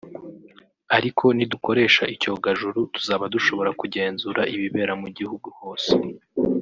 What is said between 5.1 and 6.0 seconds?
gihugu hose”